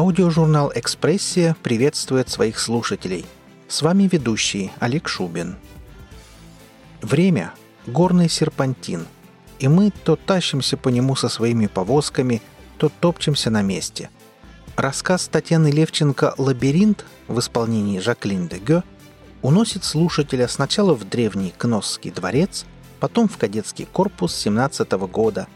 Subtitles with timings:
[0.00, 3.26] Аудиожурнал «Экспрессия» приветствует своих слушателей.
[3.68, 5.56] С вами ведущий Олег Шубин.
[7.02, 7.52] Время–
[7.86, 9.06] горный серпантин,
[9.58, 12.40] и мы то тащимся по нему со своими повозками,
[12.78, 14.08] то топчемся на месте.
[14.74, 18.82] Рассказ Татьяны Левченко «Лабиринт» в исполнении Жаклин де Гё
[19.42, 22.64] уносит слушателя сначала в древний Кносский дворец,
[23.00, 25.46] потом в кадетский корпус 17 года,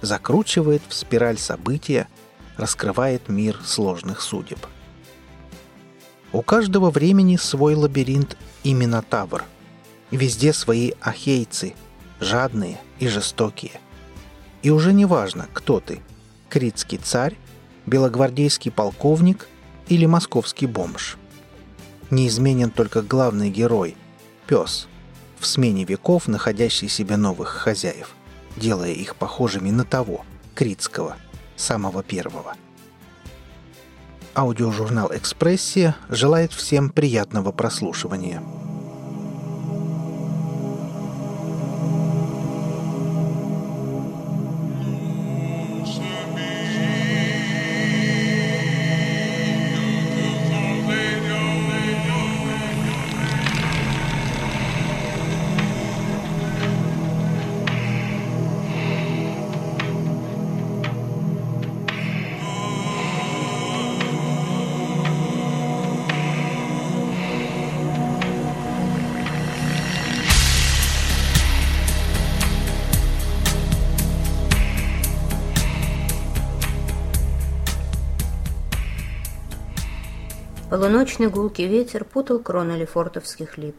[0.00, 2.08] закручивает в спираль события,
[2.56, 4.58] раскрывает мир сложных судеб.
[6.32, 9.44] У каждого времени свой лабиринт и Минотавр.
[10.10, 11.74] Везде свои ахейцы,
[12.20, 13.80] жадные и жестокие.
[14.62, 16.00] И уже не важно, кто ты–
[16.48, 17.36] критский царь,
[17.86, 19.48] белогвардейский полковник
[19.88, 21.18] или московский бомж.
[22.10, 23.96] Неизменен только главный герой–
[24.46, 24.86] пес,
[25.38, 28.10] в смене веков находящий себе новых хозяев,
[28.56, 31.16] делая их похожими на того, критского–
[31.62, 32.54] самого первого.
[34.34, 38.42] Аудиожурнал «Экспрессия» желает всем приятного прослушивания.
[80.72, 83.76] Полуночный гулкий ветер путал кроны лефортовских лип.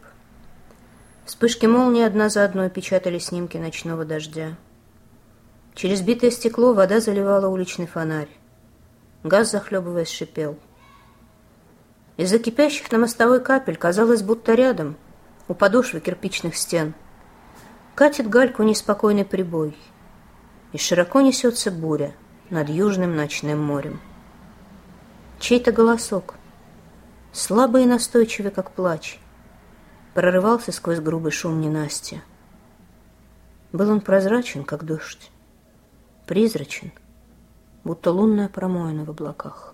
[1.26, 4.58] Вспышки молнии одна за одной печатали снимки ночного дождя.
[5.74, 8.30] Через битое стекло вода заливала уличный фонарь.
[9.24, 10.56] Газ, захлебываясь, шипел.
[12.18, 14.96] Из-за кипящих на мостовой капель казалось, будто рядом,
[15.48, 16.94] у подошвы кирпичных стен,
[17.96, 19.76] катит гальку неспокойный прибой,
[20.74, 22.14] и широко несется буря
[22.52, 24.00] над южным ночным морем.
[25.40, 26.36] Чей-то голосок—
[27.34, 29.20] слабый и настойчивый, как плач,
[30.14, 32.24] прорывался сквозь грубый шум ненастья.
[33.74, 35.32] Был он прозрачен, как дождь,
[36.28, 36.92] призрачен,
[37.84, 39.74] будто лунная промоина в облаках.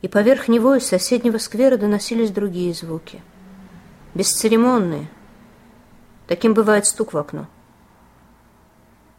[0.00, 3.22] И поверх него из соседнего сквера доносились другие звуки,
[4.14, 5.08] бесцеремонные.
[6.26, 7.46] Таким бывает стук в окно.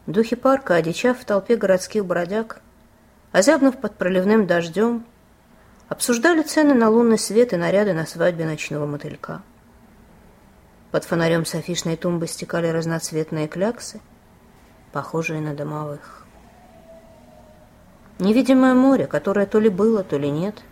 [0.08, 2.62] Духи парка, одичав в толпе городских бродяг,
[3.32, 5.06] озябнув под проливным дождем,
[5.88, 9.44] Обсуждали цены на лунный свет и наряды на свадьбе ночного мотылька.
[10.92, 14.02] Под фонарем с афишной тумбы стекали разноцветные кляксы,
[14.92, 16.26] похожие на домовых.
[18.18, 20.64] Невидимое море, которое то ли было, то ли нет,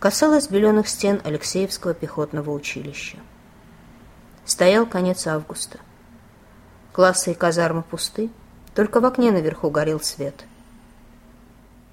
[0.00, 3.18] касалось беленых стен Алексеевского пехотного училища.
[4.44, 5.78] Стоял конец августа.
[6.92, 8.30] Классы и казармы пусты,
[8.74, 10.44] только в окне наверху горел свет—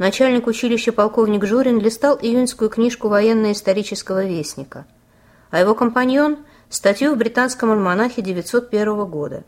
[0.01, 4.88] Начальник училища полковник Журин листал июньскую книжку военно-исторического вестника,
[5.51, 6.39] а его компаньон–
[6.69, 9.44] статью в британском альманахе 901 года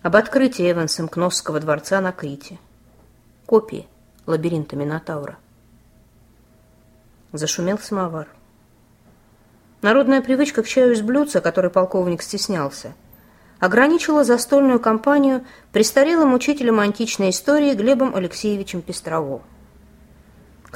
[0.00, 2.58] об открытии Эвансом Кносского дворца на Крите.
[3.44, 3.86] Копии
[4.24, 5.36] лабиринта Минотавра.
[7.34, 8.28] Зашумел самовар.
[9.82, 12.94] Народная привычка к чаю из блюдца, который полковник стеснялся,
[13.60, 19.42] ограничила застольную компанию престарелым учителем античной истории Глебом Алексеевичем Пестровым.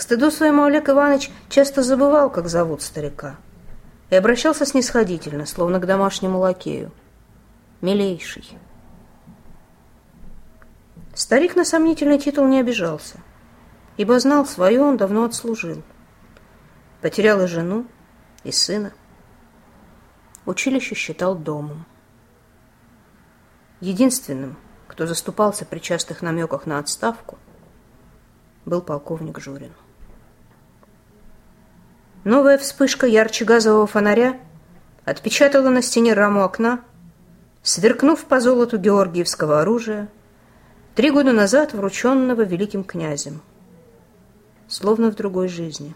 [0.00, 3.36] К стыду своему Олег Иванович часто забывал, как зовут старика,
[4.08, 6.90] и обращался снисходительно, словно к домашнему лакею.
[7.82, 8.48] «Милейший».
[11.12, 13.18] Старик на сомнительный титул не обижался,
[13.98, 15.82] ибо знал, свое он давно отслужил.
[17.02, 17.84] Потерял и жену,
[18.42, 18.94] и сына.
[20.46, 21.84] Училище считал домом.
[23.80, 24.56] Единственным,
[24.88, 27.36] кто заступался при частых намеках на отставку,
[28.64, 29.74] был полковник Журин.
[32.24, 34.38] Новая вспышка ярче газового фонаря
[35.06, 36.84] отпечатала на стене раму окна,
[37.62, 40.08] сверкнув по золоту георгиевского оружия,
[40.94, 43.40] три года назад врученного великим князем,
[44.68, 45.94] словно в другой жизни.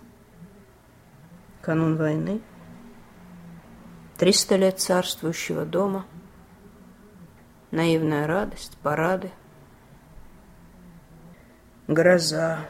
[1.61, 2.41] Канун войны,
[4.17, 6.07] триста лет царствующего дома,
[7.71, 9.31] наивная радость, парады,
[11.87, 12.61] гроза.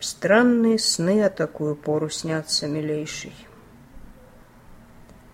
[0.00, 3.34] Странные сны о такую пору снятся, милейший.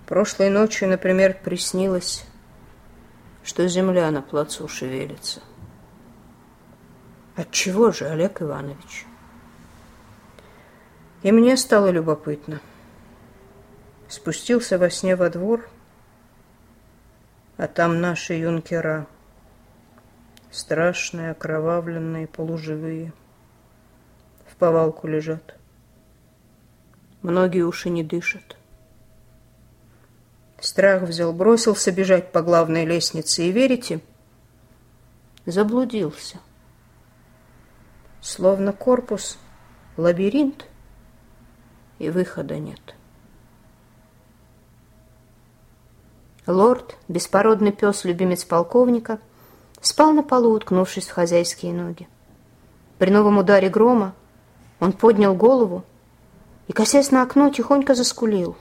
[0.06, 2.24] Прошлой ночью, например, приснилось,
[3.44, 5.40] что земля на плацу шевелится.
[7.36, 9.06] Отчего же, Олег Иванович?
[11.22, 12.60] И мне стало любопытно.
[14.08, 15.68] Спустился во сне во двор,
[17.56, 19.06] а там наши юнкера,
[20.50, 23.12] страшные, окровавленные, полуживые,
[24.56, 25.55] в повалку лежат.
[27.20, 28.56] Многие уши не дышат.
[30.58, 34.00] Страх взял, бросился бежать по главной лестнице, и верите,
[35.44, 36.38] заблудился.
[38.23, 39.38] Словно корпус,
[39.99, 40.67] лабиринт,
[41.99, 42.94] и выхода нет.
[46.47, 49.19] Лорд, беспородный пес, любимец полковника,
[49.82, 52.09] спал на полу, уткнувшись в хозяйские ноги.
[52.99, 54.14] При новом ударе грома
[54.81, 55.84] он поднял голову
[56.69, 58.56] и, косясь на окно, тихонько заскулил.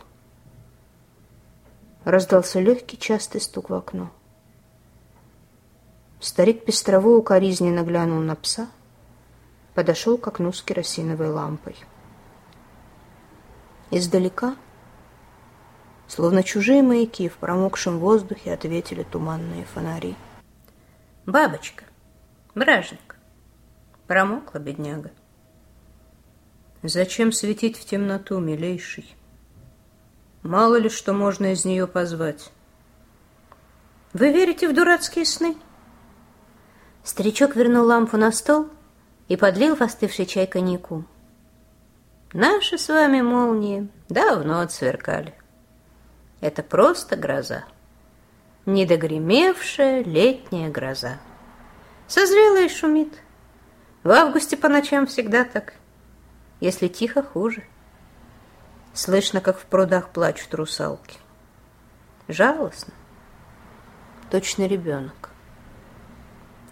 [2.04, 4.12] Раздался легкий частый стук в окно.
[6.20, 8.68] Старик Пестрово укоризненно глянул на пса,
[9.74, 11.76] подошел к окну с керосиновой лампой.
[13.92, 14.56] Издалека,
[16.08, 20.16] словно чужие маяки в промокшем воздухе, ответили туманные фонари.
[21.26, 21.84] «Бабочка,
[22.54, 23.18] бражник,
[24.08, 25.12] промокла бедняга.
[26.88, 29.16] Зачем светить в темноту, милейший?
[30.44, 32.52] Мало ли что можно из нее позвать.
[34.14, 35.58] Вы верите в дурацкие сны?»
[37.04, 38.70] Старичок вернул лампу на стол
[39.28, 41.06] и подлил в остывший чай коньяку.
[42.34, 45.34] Наши с вами молнии давно отсверкали.
[46.40, 47.66] Это просто гроза.
[48.68, 51.18] Недогремевшая летняя гроза.
[52.08, 53.14] Созрела и шумит.
[54.04, 55.74] В августе по ночам всегда так.
[56.60, 57.64] Если тихо, хуже.
[58.94, 61.18] Слышно, как в прудах плачут русалки.
[62.28, 62.94] Жалостно.
[64.32, 65.30] Точно ребенок.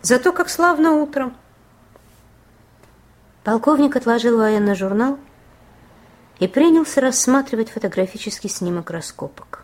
[0.02, 1.36] Зато как славно утром.
[3.44, 5.20] Полковник отложил военный журнал
[6.40, 9.64] и принялся рассматривать фотографический снимок раскопок.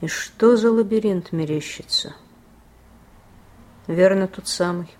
[0.00, 2.14] И что за лабиринт мерещится?
[3.86, 4.94] Верно, тот самый.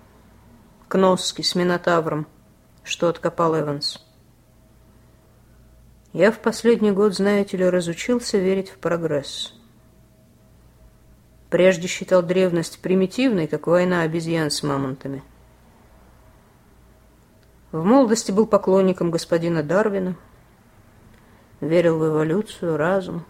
[0.87, 2.27] Кносский с Минотавром,
[2.83, 4.05] что откопал Эванс.
[6.13, 9.53] Я в последний год, знаете ли, разучился верить в прогресс.
[11.49, 15.23] Прежде считал древность примитивной, как война обезьян с мамонтами.
[17.71, 20.17] В молодости был поклонником господина Дарвина,
[21.61, 23.25] верил в эволюцию, разум.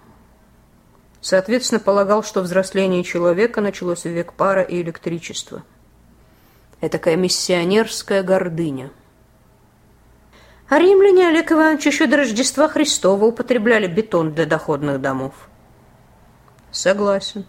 [1.19, 5.61] Соответственно, полагал, что взросление человека началось в век пара и электричества.
[6.79, 8.89] Это такая миссионерская гордыня.
[10.71, 15.33] А римляне, Олег Иванович, еще до Рождества Христова употребляли бетон для доходных домов.
[16.71, 17.45] Согласен.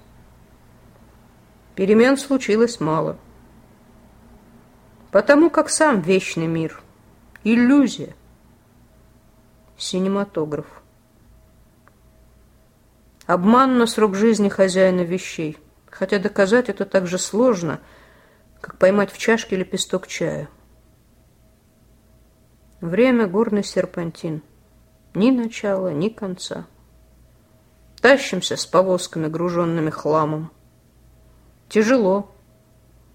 [1.76, 3.16] Перемен случилось мало.
[5.12, 6.82] Потому как сам вечный мир–
[7.44, 8.16] иллюзия.
[9.78, 10.66] Синематограф.
[13.26, 15.58] Обман на срок жизни хозяина вещей.
[15.88, 17.78] Хотя доказать это так же сложно,
[18.60, 20.48] как поймать в чашке лепесток чая.
[22.82, 24.42] Время– горный серпантин.
[25.14, 26.66] Ни начала, ни конца.
[28.00, 30.50] Тащимся с повозками, груженными хламом.
[31.68, 32.34] Тяжело.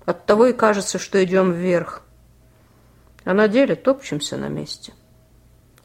[0.06, 2.04] Оттого и кажется, что идем вверх.
[3.26, 4.94] А на деле топчемся на месте.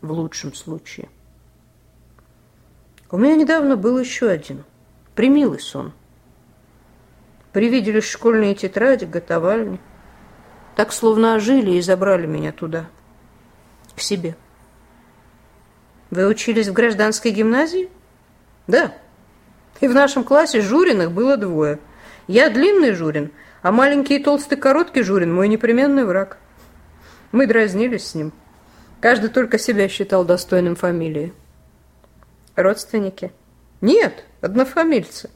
[0.01, 1.09] В лучшем случае.
[3.11, 4.63] У меня недавно был еще один.
[5.17, 5.93] Примилый сон.
[7.53, 9.81] Привиделись школьные тетради, готовальни.
[10.77, 12.89] Так словно ожили и забрали меня туда,
[13.97, 14.37] к себе.
[16.11, 17.89] Вы учились в гражданской гимназии?
[18.67, 18.93] Да.
[19.81, 21.79] И в нашем классе Журиных было двое.
[22.27, 23.33] Я длинный Журин,
[23.63, 26.39] а маленький и толстый короткий Журин– мой непременный враг.
[27.33, 28.33] Мы дразнились с ним.
[29.01, 31.33] Каждый только себя считал достойным фамилии.
[32.55, 33.33] Родственники?
[33.81, 35.31] Нет, однофамильцы.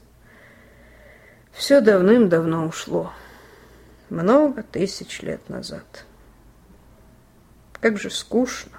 [1.51, 3.11] Все давным-давно ушло.
[4.09, 6.05] Много тысяч лет назад.
[7.87, 8.77] Как же скучно.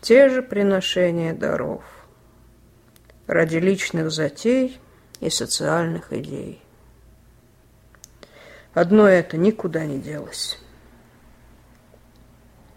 [0.00, 1.82] Те же приношения даров.
[3.26, 4.80] Ради личных затей
[5.18, 6.62] и социальных идей.
[8.74, 10.56] Одно это никуда не делось.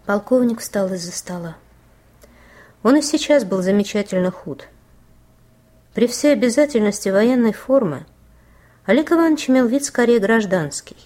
[0.04, 1.56] Полковник встал из-за стола.
[2.82, 4.66] Он и сейчас был замечательно худ.
[5.94, 8.04] При всей обязательности военной формы
[8.84, 10.96] Олег Иванович имел вид скорее гражданский.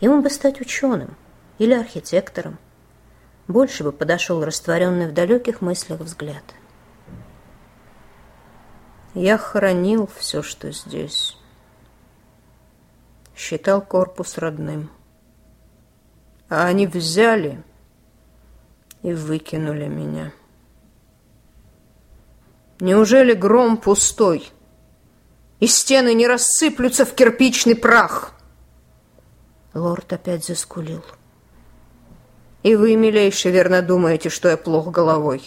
[0.00, 1.16] Ему бы стать ученым
[1.62, 2.58] или архитектором.
[3.46, 6.42] Больше бы подошел растворенный в далеких мыслях взгляд.
[9.14, 11.36] Я хоронил все, что здесь
[13.36, 14.90] считал корпус родным.
[16.48, 17.62] А они взяли
[19.02, 20.32] и выкинули меня.
[22.80, 24.50] Неужели гром пустой,
[25.60, 28.34] и стены не рассыплются в кирпичный прах?
[29.74, 31.04] Лорд опять заскулил.
[32.62, 35.42] И вы, милейший, верно думаете, что я плох головой.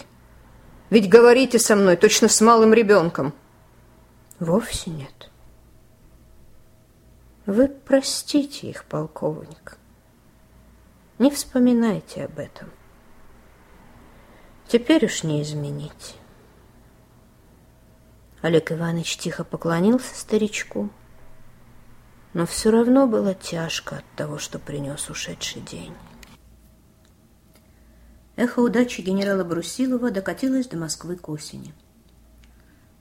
[0.89, 3.33] Ведь говорите со мной точно с малым ребенком.
[4.39, 5.31] Вовсе нет.
[7.45, 9.77] Вы простите их, полковник.
[11.19, 12.69] Не вспоминайте об этом.
[14.67, 16.15] Теперь уж не изменить.
[18.41, 20.89] Олег Иванович тихо поклонился старичку,
[22.33, 25.93] но все равно было тяжко от того, что принес ушедший день.
[28.35, 31.73] Эхо удачи генерала Брусилова докатилось до Москвы к осени.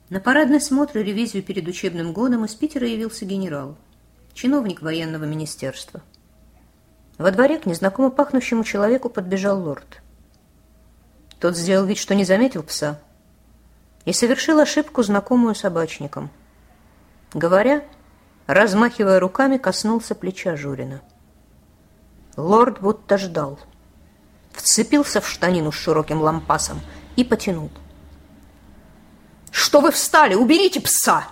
[0.09, 3.75] На парадный смотр и ревизию перед учебным годом из Питера явился генерал,
[4.33, 6.01] чиновник военного министерства.
[7.17, 10.01] Во дворе к незнакомо пахнущему человеку подбежал лорд.
[11.39, 12.99] Тот сделал вид, что не заметил пса,
[14.05, 16.29] и совершил ошибку, знакомую собачникам.
[17.33, 17.83] Говоря,
[18.47, 21.01] размахивая руками, коснулся плеча Журина.
[22.37, 23.59] Лорд будто ждал.
[24.55, 26.79] Вцепился в штанину с широким лампасом
[27.15, 27.69] и потянул.
[29.51, 30.35] «Что вы встали?
[30.35, 31.27] Уберите пса!»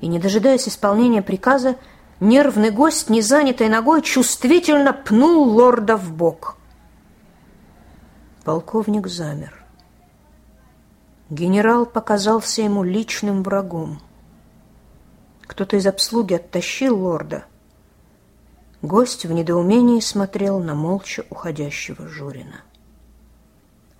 [0.00, 1.76] И, не дожидаясь исполнения приказа,
[2.20, 6.56] нервный гость, не занятой ногой, чувствительно пнул лорда в бок.
[8.44, 9.64] Полковник замер.
[11.28, 14.00] Генерал показался ему личным врагом.
[15.42, 17.44] Кто-то из обслуги оттащил лорда.
[18.82, 22.62] Гость в недоумении смотрел на молча уходящего Журина.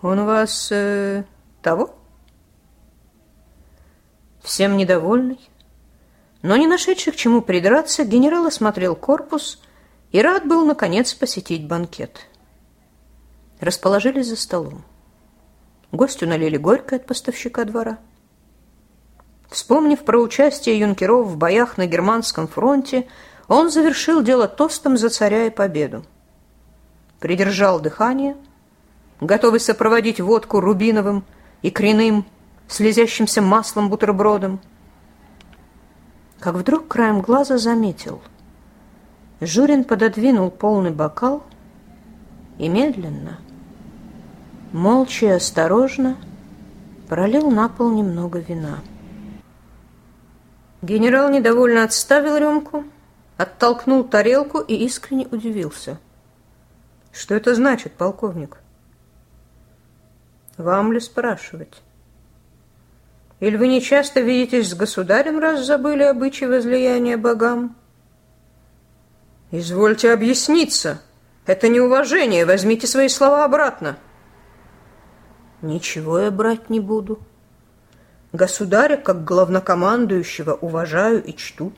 [0.01, 0.73] «Он вас...
[0.73, 1.25] Э,
[1.61, 1.95] того?»
[4.43, 5.39] Всем недовольный,
[6.41, 9.61] но не нашедший к чему придраться, генерал осмотрел корпус
[10.13, 12.27] и рад был, наконец, посетить банкет.
[13.61, 14.83] Расположились за столом.
[15.93, 17.99] Гостю налили горькое от поставщика двора.
[19.51, 23.09] Вспомнив про участие юнкеров в боях на германском фронте,
[23.51, 26.05] он завершил дело тостом за царя и победу.
[27.19, 28.37] Придержал дыхание,
[29.21, 31.25] готовый сопроводить водку рубиновым
[31.61, 32.25] и креным,
[32.69, 34.61] слезящимся маслом бутербродом.
[36.39, 38.23] Как вдруг краем глаза заметил.
[39.41, 41.43] Журин пододвинул полный бокал
[42.57, 43.41] и медленно,
[44.71, 46.17] молча и осторожно
[47.09, 48.79] пролил на пол немного вина.
[50.83, 52.85] Генерал недовольно отставил рюмку,
[53.41, 55.99] оттолкнул тарелку и искренне удивился.
[57.11, 58.59] «Что это значит, полковник?»
[60.59, 61.81] «Вам ли спрашивать?»
[63.41, 67.77] «Или вы не часто видитесь с государем, раз забыли обычаи возлияния богам?»
[69.51, 71.01] «Извольте объясниться.
[71.47, 72.45] Это неуважение.
[72.45, 73.97] Возьмите свои слова обратно».
[75.63, 77.21] Ничего я брать не буду.
[78.33, 81.73] Государя, как главнокомандующего, уважаю и чту.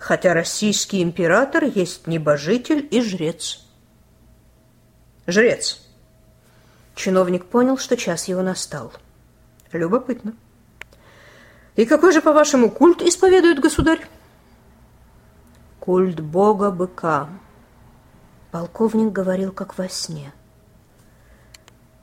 [0.00, 3.60] Хотя российский император есть небожитель и жрец.
[5.26, 5.86] Жрец.
[6.94, 8.92] Чиновник понял, что час его настал.
[9.70, 10.34] Любопытно.
[11.76, 14.00] И какой же, по-вашему, культ исповедует государь?
[15.78, 17.28] Культ бога-быка.
[18.50, 20.32] Полковник говорил, как во сне.—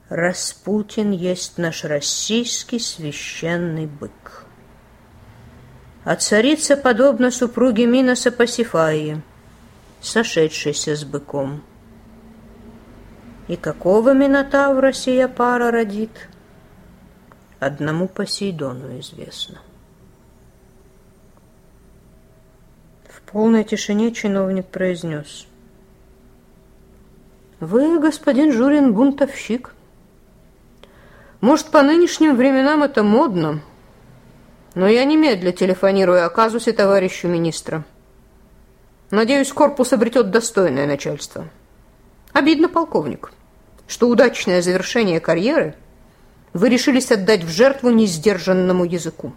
[0.08, 4.47] Распутин есть наш российский священный бык.
[6.08, 9.20] А царица подобна супруге Миноса Пасифаи,
[10.00, 11.62] сошедшейся с быком.
[13.46, 16.30] И какого Минотавра сия пара родит,
[17.60, 19.58] одному Посейдону известно.
[23.10, 25.46] В полной тишине чиновник произнес.
[27.60, 29.74] «Вы, господин Журин, бунтовщик».
[31.42, 33.60] Может, по нынешним временам это модно,
[34.78, 37.84] но я немедля телефонирую о казусе товарищу министра.
[39.10, 41.48] Надеюсь, корпус обретет достойное начальство.
[42.32, 43.32] Обидно, полковник,
[43.88, 45.74] что удачное завершение карьеры
[46.52, 49.32] вы решились отдать в жертву несдержанному языку.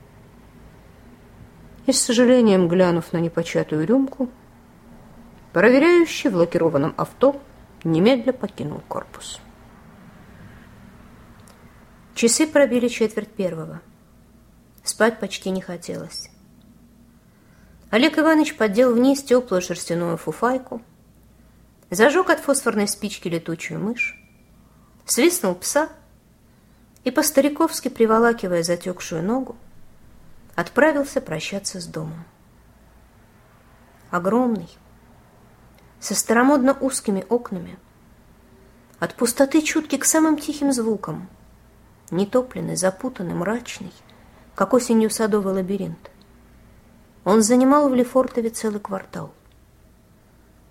[1.87, 4.29] И с сожалением, глянув на непочатую рюмку,
[5.53, 7.41] проверяющий в лакированном авто
[7.83, 9.39] немедля покинул корпус.
[12.13, 13.81] Часы пробили четверть первого.
[14.83, 16.29] Спать почти не хотелось.
[17.91, 20.81] Олег Иванович поддел вниз теплую шерстяную фуфайку,
[21.89, 24.17] зажег от фосфорной спички летучую мышь,
[25.05, 25.89] свистнул пса
[27.03, 29.55] и, по-стариковски приволакивая затекшую ногу,
[30.55, 32.23] отправился прощаться с домом.
[34.09, 34.69] Огромный,
[35.99, 37.77] со старомодно узкими окнами,
[38.99, 41.29] от пустоты чутки к самым тихим звукам,
[42.09, 43.93] нетопленный, запутанный, мрачный,
[44.55, 46.11] как осенью садовый лабиринт.
[47.23, 49.33] Он занимал в Лефортове целый квартал.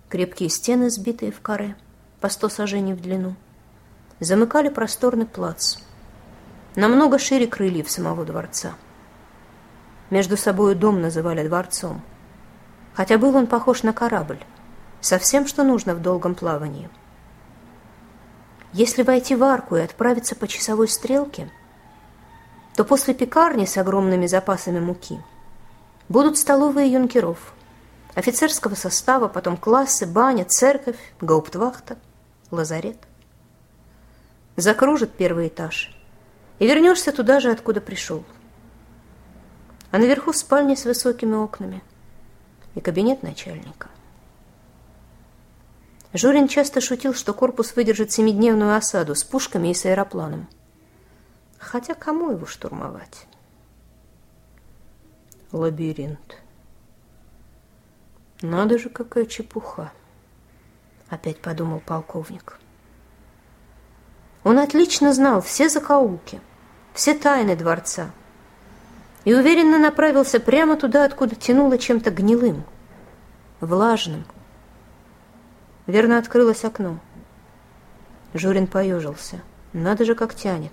[0.09, 1.75] Крепкие стены, сбитые в каре,
[2.19, 3.35] по сто сажений в длину,
[4.19, 5.77] замыкали просторный плац,
[6.75, 8.73] намного шире крыльев самого дворца.
[10.09, 12.01] Между собой дом называли дворцом,
[12.93, 14.39] хотя был он похож на корабль,
[14.99, 16.89] совсем что нужно в долгом плавании.
[18.73, 21.49] Если войти в арку и отправиться по часовой стрелке,
[22.75, 25.19] то после пекарни с огромными запасами муки
[26.09, 27.53] будут столовые юнкеров,
[28.15, 31.97] офицерского состава, потом классы, баня, церковь, гауптвахта,
[32.49, 32.97] лазарет.
[34.55, 35.95] Закружит первый этаж,
[36.59, 38.23] и вернешься туда же, откуда пришел.
[39.91, 41.81] А наверху спальня с высокими окнами
[42.75, 43.89] и кабинет начальника.
[46.13, 50.47] Журин часто шутил, что корпус выдержит семидневную осаду с пушками и с аэропланом.
[51.61, 53.27] Хотя кому его штурмовать?
[55.51, 56.37] Лабиринт.
[58.41, 59.93] Надо же, какая чепуха.
[61.07, 62.59] Опять подумал полковник.
[64.43, 66.41] Он отлично знал все закоулки,
[66.93, 68.11] все тайны дворца
[69.23, 72.63] и уверенно направился прямо туда, откуда тянуло чем-то гнилым,
[73.59, 74.25] влажным,
[75.85, 76.99] Верно, открылось окно.
[78.33, 79.41] Журин поежился.
[79.73, 80.71] Надо же, как тянет.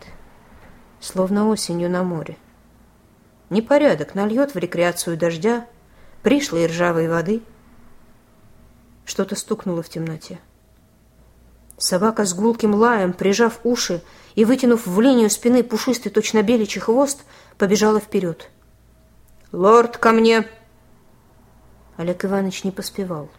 [1.00, 2.36] Словно осенью на море.
[3.50, 5.66] Непорядок нальет в рекреацию дождя,
[6.22, 7.42] пришлой ржавой воды.
[9.04, 10.38] Что-то стукнуло в темноте.
[11.78, 14.02] Собака с гулким лаем, прижав уши
[14.34, 17.24] и вытянув в линию спины пушистый точно беличий хвост,
[17.56, 18.50] побежала вперед.
[19.52, 20.46] «Лорд, ко мне!»
[21.96, 23.30] Олег Иванович не поспевал.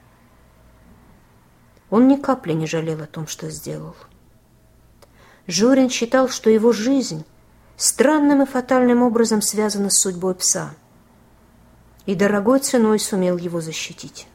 [1.89, 3.95] Он ни капли не жалел о том, что сделал.
[5.48, 7.26] Журин считал, что его жизнь
[7.80, 10.76] странным и фатальным образом связана с судьбой пса,
[12.06, 14.28] и дорогой ценой сумел его защитить.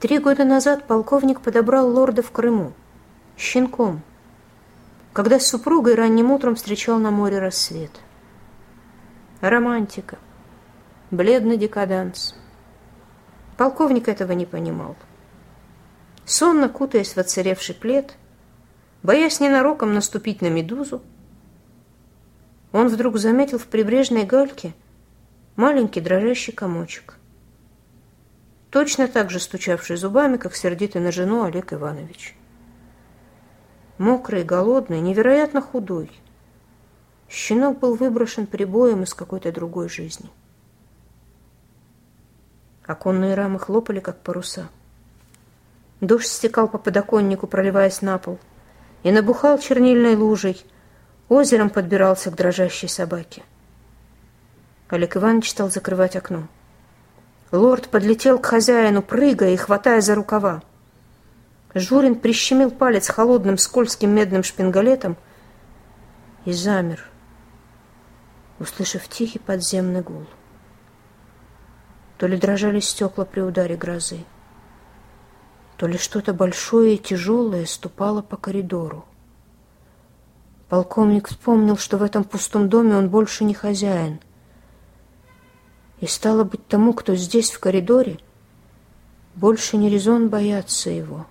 [0.00, 2.72] Три года назад полковник подобрал лорда в Крыму,
[3.36, 4.02] щенком,
[5.12, 7.92] когда с супругой ранним утром встречал на море рассвет.
[9.40, 10.18] Романтика,
[11.10, 12.34] бледный декаданс.
[13.56, 14.96] Полковник этого не понимал
[16.26, 18.16] сонно кутаясь в оцаревший плед,
[19.02, 21.00] боясь ненароком наступить на медузу,
[22.76, 24.74] он вдруг заметил в прибрежной гальке
[25.56, 27.16] маленький дрожащий комочек,
[28.68, 32.36] точно так же стучавший зубами, как сердитый на жену Олег Иванович.
[33.96, 36.10] Мокрый, голодный, невероятно худой.
[37.30, 40.28] Щенок был выброшен прибоем из какой-то другой жизни.
[42.84, 44.68] Оконные рамы хлопали, как паруса.
[46.02, 48.38] Дождь стекал по подоконнику, проливаясь на пол,
[49.02, 50.62] и набухал чернильной лужей,
[51.28, 53.42] озером подбирался к дрожащей собаке.
[54.88, 56.46] Олег Иванович стал закрывать окно.
[57.50, 60.62] Лорд подлетел к хозяину, прыгая и хватая за рукава.
[61.74, 65.16] Журин прищемил палец холодным скользким медным шпингалетом
[66.44, 67.04] и замер,
[68.58, 70.26] услышав тихий подземный гул.
[72.18, 74.24] То ли дрожали стекла при ударе грозы,
[75.76, 79.04] то ли что-то большое и тяжелое ступало по коридору.
[80.68, 84.18] Полковник вспомнил, что в этом пустом доме он больше не хозяин.
[86.00, 88.18] И стало быть тому, кто здесь, в коридоре,
[89.36, 91.26] больше не резон бояться его.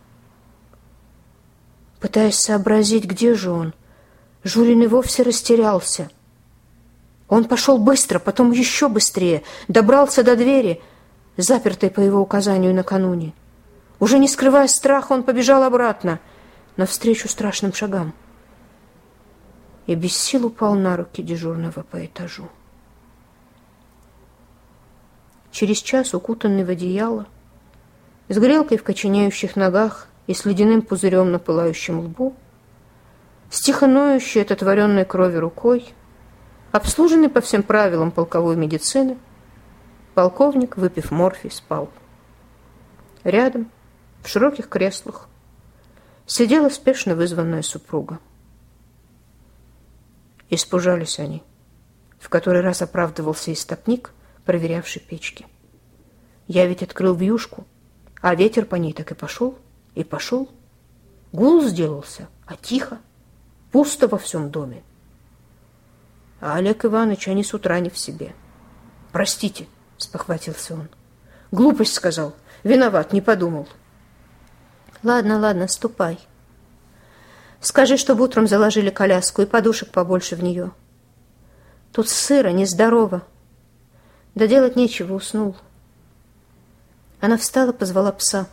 [1.99, 3.73] Пытаясь сообразить, где же он,
[4.43, 6.09] Жулин и вовсе растерялся.
[7.27, 10.81] Он пошел быстро, потом еще быстрее, добрался до двери,
[11.35, 13.33] запертой по его указанию накануне.
[13.99, 16.19] Уже не скрывая страха, он побежал обратно,
[16.77, 18.13] навстречу страшным шагам.
[19.87, 22.49] И без сил упал на руки дежурного по этажу.
[25.51, 27.27] Через час, укутанный в одеяло,
[28.27, 32.35] с грелкой в коченеющих ногах и с ледяным пузырем на пылающем лбу,
[33.49, 35.93] с тихо ноющей от отворенной крови рукой,
[36.71, 39.17] обслуженный по всем правилам полковой медицины,
[40.13, 41.89] полковник, выпив морфий, спал.
[43.23, 43.71] Рядом,
[44.23, 45.29] в широких креслах
[46.25, 48.19] сидела спешно вызванная супруга.
[50.49, 51.43] Испужались они.
[52.19, 54.11] В который раз оправдывался истопник,
[54.45, 55.45] проверявший печки.
[56.47, 57.65] Я ведь открыл вьюшку,
[58.21, 59.57] а ветер по ней так и пошел,
[59.95, 60.49] и пошел.
[61.31, 62.99] Гул сделался, а тихо,
[63.71, 64.83] пусто во всем доме.
[66.39, 68.33] А Олег Иванович, они с утра не в себе.
[69.11, 70.89] «Простите»,— спохватился он.
[71.51, 72.35] «Глупость сказал.
[72.63, 73.67] Виноват, не подумал».
[75.05, 76.17] Ладно, ладно, ступай.
[77.65, 80.71] Скажи, чтобы утром заложили коляску и подушек побольше в нее.
[81.91, 83.23] Тут сыро, нездорово.
[84.35, 85.55] Да делать нечего, уснул.
[87.19, 88.45] Она встала, позвала пса.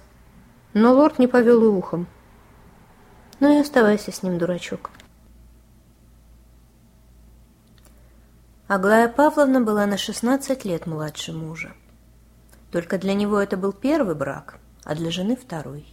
[0.72, 2.06] Но лорд не повел и ухом.
[3.38, 4.88] Ну и оставайся с ним, дурачок.
[8.66, 11.74] Аглая Павловна была на 16 лет младше мужа.
[12.70, 15.84] Только для него это был первый брак, а для жены второй.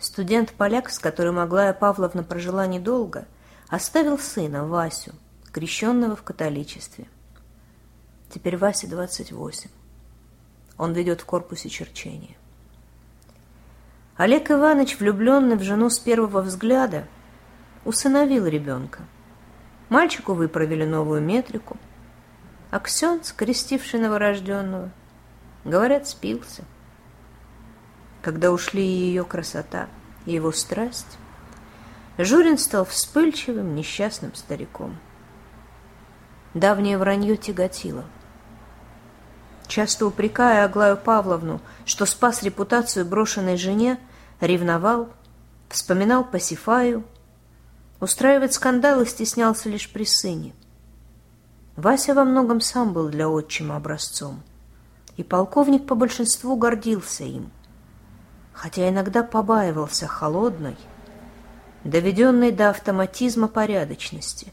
[0.00, 3.26] Студент-поляк, с которым Аглая Павловна прожила недолго,
[3.68, 5.12] оставил сына, Васю,
[5.52, 7.06] крещенного в католичестве.
[8.30, 9.70] Теперь Васе 28.
[10.78, 12.34] Он ведет в корпусе черчения.
[14.16, 17.06] Олег Иванович, влюбленный в жену с первого взгляда,
[17.84, 19.00] усыновил ребенка.
[19.90, 21.76] Мальчику выправили новую метрику.
[22.70, 24.90] А Ксенц, крестивший новорожденного,
[25.64, 26.64] говорят, спился.
[28.22, 29.88] Когда ушли ее красота
[30.26, 31.18] и его страсть,
[32.18, 34.98] Журин стал вспыльчивым, несчастным стариком.
[36.52, 38.04] Давнее вранье тяготило.
[39.66, 43.98] Часто упрекая Аглаю Павловну, что спас репутацию брошенной жене,
[44.40, 45.08] ревновал,
[45.68, 47.04] вспоминал Пасифаю,
[48.00, 50.54] устраивать скандалы стеснялся лишь при сыне.
[51.76, 54.42] Вася во многом сам был для отчима образцом,
[55.16, 57.52] и полковник по большинству гордился им,
[58.60, 60.76] хотя иногда побаивался холодной,
[61.82, 64.52] доведенной до автоматизма порядочности,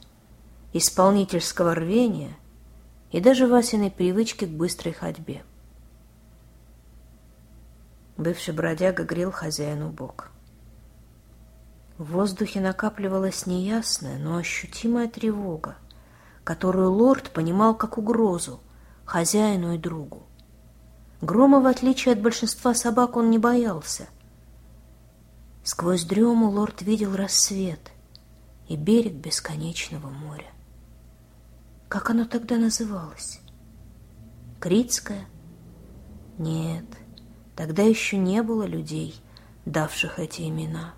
[0.72, 2.34] исполнительского рвения
[3.12, 5.43] и даже Васиной привычки к быстрой ходьбе.
[8.15, 10.30] Бывший бродяга грел хозяину бок.
[11.98, 15.76] В воздухе накапливалась неясная, но ощутимая тревога,
[16.46, 18.62] которую лорд понимал как угрозу
[19.04, 20.27] хозяину и другу.
[21.21, 24.08] Грома, в отличие от большинства собак, он не боялся.
[25.63, 27.91] Сквозь дрему лорд видел рассвет
[28.67, 30.51] и берег бесконечного моря.
[31.88, 33.39] Как оно тогда называлось?
[34.60, 35.25] Критское?
[36.38, 36.86] Нет,—
[37.58, 39.19] Тогда еще не было людей,
[39.65, 40.93] давших эти имена.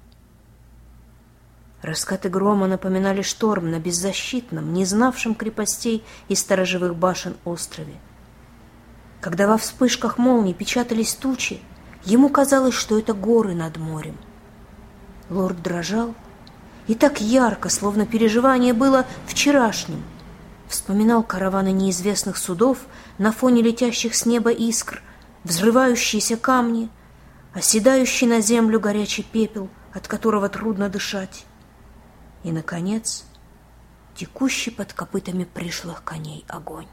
[1.82, 7.96] Раскаты грома напоминали шторм на беззащитном, не знавшем крепостей и сторожевых башен острове.
[9.22, 11.60] Когда во вспышках молний печатались тучи,
[12.06, 14.18] ему казалось, что это горы над морем.
[15.30, 16.16] Лорд дрожал,
[16.88, 20.04] и так ярко, словно переживание было вчерашним.
[20.68, 22.80] Вспоминал караваны неизвестных судов
[23.18, 25.02] на фоне летящих с неба искр,
[25.44, 26.90] взрывающиеся камни,
[27.54, 31.46] оседающий на землю горячий пепел, от которого трудно дышать.
[32.44, 33.26] И, наконец,
[34.16, 36.88] текущий под копытами пришлых коней огонь.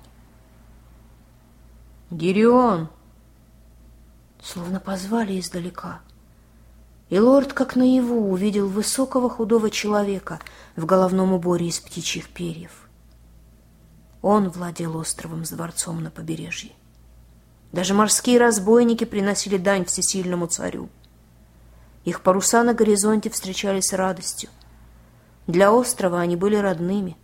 [2.10, 2.88] «Гирион!»
[4.42, 6.00] Словно позвали издалека.
[7.08, 10.40] И лорд, как наяву, увидел высокого худого человека
[10.76, 12.88] в головном уборе из птичьих перьев.
[14.22, 16.72] Он владел островом с дворцом на побережье.
[17.72, 20.88] Даже морские разбойники приносили дань всесильному царю.
[22.04, 24.48] Их паруса на горизонте встречались с радостью.
[25.46, 27.16] Для острова они были родными.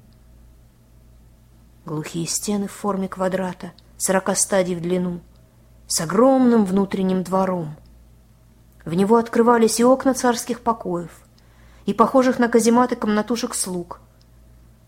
[1.84, 5.20] Глухие стены в форме квадрата, сорока стадий в длину,
[5.86, 7.76] с огромным внутренним двором.
[8.84, 11.20] В него открывались и окна царских покоев,
[11.86, 14.00] и похожих на казематы комнатушек слуг.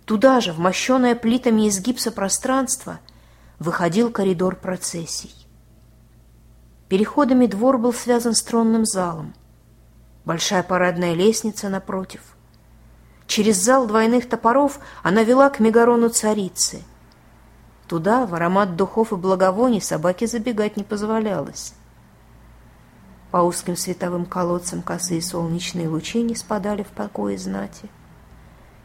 [0.04, 2.98] Туда же, в мощенное плитами из гипса пространство,
[3.60, 5.32] выходил коридор процессий.
[6.88, 9.32] Переходами двор был связан с тронным залом.
[10.24, 12.20] Большая парадная лестница напротив.
[13.28, 16.82] Через зал двойных топоров она вела к Мегарону царицы.
[17.88, 21.74] Туда, в аромат духов и благовоний, собаке забегать не позволялось.
[23.30, 27.90] По узким световым колодцам косые солнечные лучи не спадали в покое знати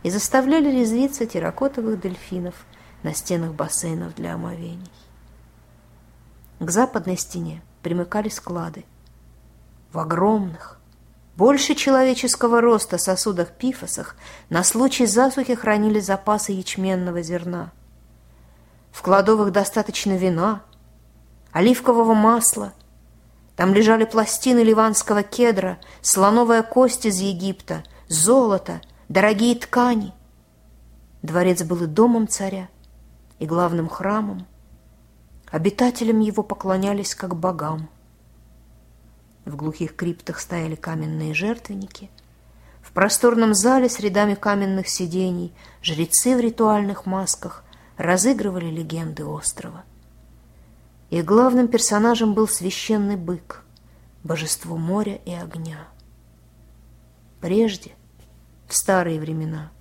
[0.03, 2.55] и заставляли резвиться терракотовых дельфинов
[3.03, 4.91] на стенах бассейнов для омовений.
[6.59, 8.85] К западной стене примыкали склады.
[9.93, 10.79] В огромных,
[11.37, 14.15] больше человеческого роста сосудах-пифосах
[14.49, 17.71] на случай засухи хранили запасы ячменного зерна.
[18.99, 20.61] В кладовых достаточно вина,
[21.53, 22.73] оливкового масла.
[23.55, 30.11] Там лежали пластины ливанского кедра, слоновая кость из Египта, золото, дорогие ткани.
[31.21, 32.67] Дворец был и домом царя,
[33.39, 34.45] и главным храмом,
[35.49, 37.89] Обитателям его поклонялись как богам.
[39.45, 42.09] В глухих криптах стояли каменные жертвенники.
[42.81, 47.63] В просторном зале с рядами каменных сидений жрецы в ритуальных масках
[47.99, 49.83] разыгрывали легенды острова.
[51.09, 53.65] И главным персонажем был священный бык,
[54.23, 55.87] божество моря и огня.
[57.41, 57.91] Прежде,
[58.67, 59.71] в старые времена.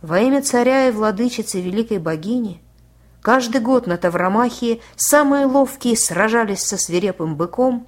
[0.00, 2.62] Во имя царя и владычицы великой богини
[3.20, 7.86] каждый год на Тавромахии самые ловкие сражались со свирепым быком,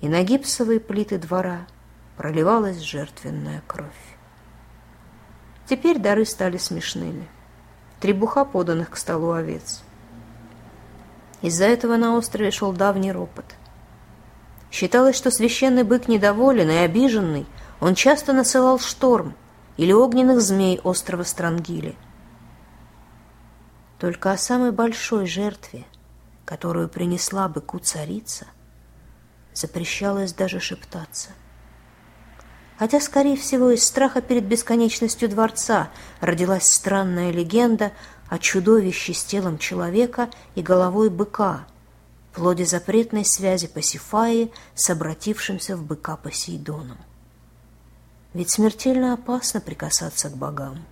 [0.00, 1.68] и на гипсовые плиты двора
[2.16, 4.16] проливалась жертвенная кровь.
[5.68, 7.28] Теперь дары стали смешными.
[8.04, 9.80] Требуха поданных к столу овец.
[11.40, 13.46] Из-за этого на острове шел давний ропот.
[14.70, 17.46] Считалось, что священный бык недоволен и обиженный,
[17.80, 19.34] он часто насылал шторм
[19.78, 21.96] или огненных змей острова Странгили.
[23.98, 25.86] Только о самой большой жертве,
[26.44, 28.44] которую принесла быку царица,
[29.54, 31.30] запрещалось даже шептаться.
[32.78, 37.92] Хотя, скорее всего, из страха перед бесконечностью дворца родилась странная легенда
[38.28, 41.66] о чудовище с телом человека и головой быка,
[42.34, 46.98] плоде запретной связи Пасифаи с обратившимся в быка Посейдоном.
[48.32, 50.84] Ведь смертельно опасно прикасаться к богам.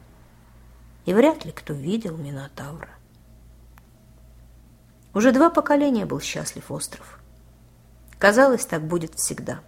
[1.04, 2.90] И вряд ли кто видел Минотавра.
[5.14, 7.18] Уже два поколения был счастлив остров.
[8.18, 9.60] Казалось, так будет всегда.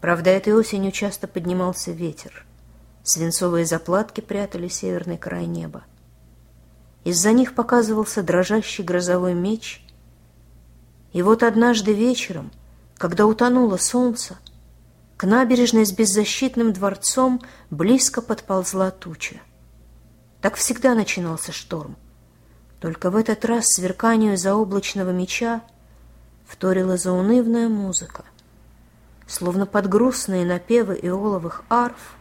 [0.00, 2.46] Правда, этой осенью часто поднимался ветер.
[3.02, 5.84] Свинцовые заплатки прятали северный край неба.
[7.04, 9.82] Из-за них показывался дрожащий грозовой меч.
[11.12, 12.52] И вот однажды вечером,
[12.96, 14.36] когда утонуло солнце,
[15.16, 19.40] к набережной с беззащитным дворцом близко подползла туча.
[20.40, 21.96] Так всегда начинался шторм.
[22.78, 25.62] Только в этот раз сверканию заоблачного меча
[26.46, 28.24] вторила заунывная музыка.
[29.28, 32.16] Словно под грустные напевы иоловых арф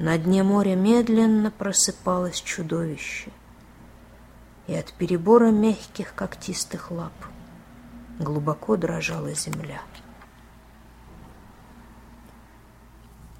[0.00, 3.30] на дне моря медленно просыпалось чудовище
[4.66, 7.12] и от перебора мягких когтистых лап
[8.18, 9.80] глубоко дрожала земля.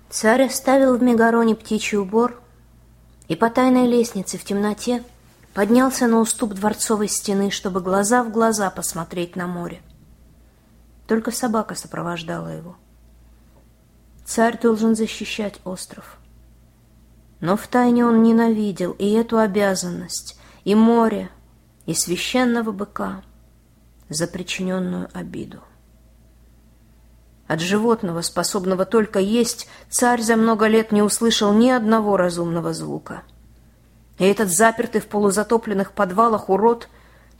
[0.08, 2.40] Царь оставил в Мегароне птичий убор
[3.26, 5.02] и по тайной лестнице в темноте
[5.52, 9.82] поднялся на уступ дворцовой стены, чтобы глаза в глаза посмотреть на море.
[11.08, 12.76] Только собака сопровождала его.
[14.26, 16.18] Царь должен защищать остров.
[17.40, 21.30] Но втайне он ненавидел и эту обязанность, и море,
[21.86, 23.22] и священного быка
[24.10, 25.62] за причиненную обиду.
[27.46, 33.22] От животного, способного только есть, царь за много лет не услышал ни одного разумного звука.
[34.18, 36.90] И этот запертый в полузатопленных подвалах урод,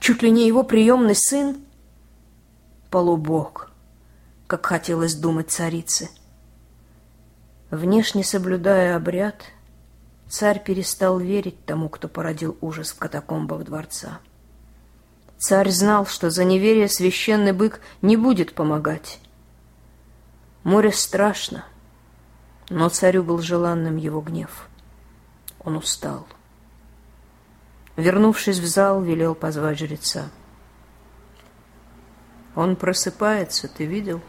[0.01, 1.59] чуть ли не его приемный сын,
[2.91, 3.71] полубог,
[4.47, 6.09] как хотелось думать царице.
[7.71, 9.43] Внешне соблюдая обряд—
[10.29, 14.21] Царь перестал верить тому, кто породил ужас в катакомбах дворца.
[15.39, 19.21] Царь знал, что за неверие священный бык не будет помогать.
[20.65, 21.65] Море страшно,
[22.69, 24.69] но царю был желанным его гнев.
[25.61, 26.27] Он устал.
[27.97, 30.29] Вернувшись в зал, велел позвать жреца.
[32.59, 34.21] Он просыпается, ты видел?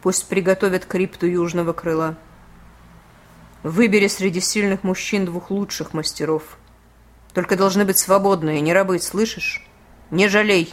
[0.00, 2.16] Пусть приготовят крипту южного крыла.
[3.64, 6.56] Выбери среди сильных мужчин двух лучших мастеров.
[7.32, 9.66] Только должны быть свободные, не рабы, слышишь?
[10.12, 10.72] Не жалей.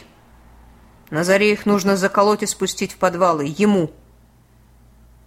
[1.10, 3.52] На заре их нужно заколоть и спустить в подвалы.
[3.58, 3.90] Ему.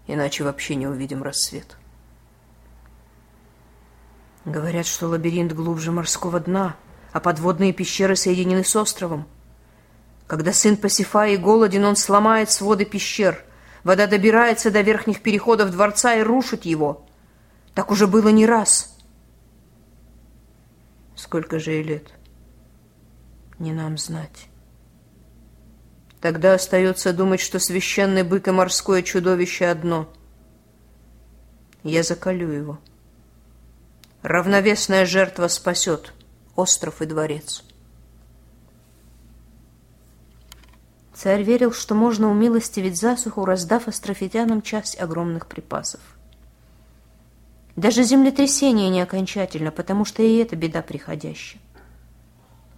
[0.08, 1.76] Иначе вообще не увидим рассвет.
[4.46, 6.78] Говорят, что лабиринт глубже морского дна,
[7.12, 9.28] а подводные пещеры соединены с островом.
[10.28, 13.44] Когда сын Пасифаи голоден, он сломает своды пещер.
[13.84, 17.06] Вода добирается до верхних переходов дворца и рушит его—
[17.76, 18.98] так уже было не раз.
[21.16, 22.08] Сколько же ей лет?
[23.60, 24.48] Не нам знать.
[26.22, 30.12] Тогда остается думать, что священный бык и морское чудовище одно.
[31.84, 32.80] Я заколю его.
[34.24, 36.14] Равновесная жертва спасет
[36.56, 37.64] остров и дворец.
[41.16, 46.02] Царь верил, что можно умилостивить засуху, раздав астрофитянам часть огромных припасов.
[47.78, 51.62] Даже землетрясение не окончательно, потому что и это беда приходящая.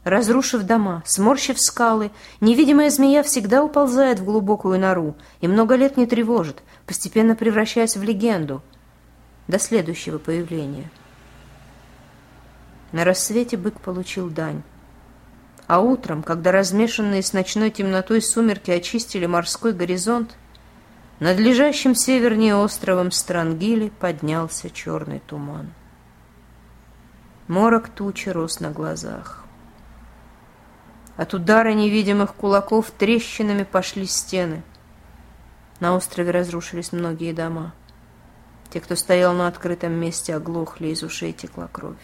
[0.04, 6.06] Разрушив дома, сморщив скалы, невидимая змея всегда уползает в глубокую нору и много лет не
[6.06, 8.62] тревожит, постепенно превращаясь в легенду
[9.47, 10.91] до следующего появления.
[12.91, 14.62] На рассвете бык получил дань.
[15.67, 20.36] А утром, когда размешанные с ночной темнотой сумерки очистили морской горизонт,
[21.19, 25.73] над лежащим севернее островом Странгили поднялся черный туман.
[27.49, 29.43] Морок тучи рос на глазах.
[31.17, 34.63] От удара невидимых кулаков трещинами пошли стены.
[35.80, 37.73] На острове разрушились многие дома.
[38.69, 41.95] Те, кто стоял на открытом месте, оглохли, из ушей текла кровь.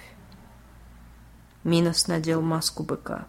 [1.63, 3.25] Минос надел маску быка.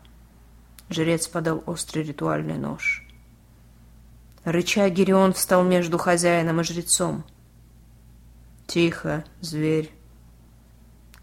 [0.90, 3.07] Жрец подал острый ритуальный нож.
[4.44, 7.25] Рыча Гирион встал между хозяином и жрецом.
[8.66, 9.90] «Тихо, зверь.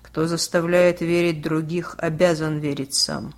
[0.02, 3.34] Кто заставляет верить других, обязан верить сам».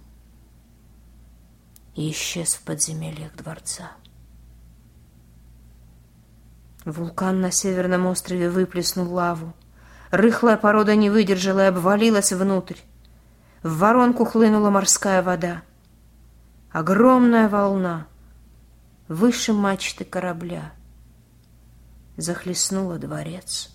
[1.95, 3.91] И исчез в подземельях дворца.
[6.85, 9.53] Вулкан на северном острове выплеснул лаву.
[10.11, 12.77] Рыхлая порода не выдержала и обвалилась внутрь.
[13.63, 15.61] В воронку хлынула морская вода.
[16.73, 18.07] Огромная волна,
[19.07, 20.73] выше мачты корабля,
[22.17, 23.69] захлестнула дворец,